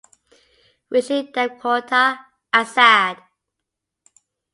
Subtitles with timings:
[0.93, 2.01] Rishi Devkota
[2.59, 3.17] (Azad).